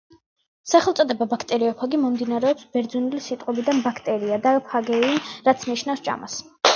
[0.69, 6.39] სახელწოდება "ბაქტერიოფაგი" მომდინარეობს ბერძნული სიტყვებიდან "ბაქტერია" და "ფაგეინ", რაც ნიშნავს ჭამას.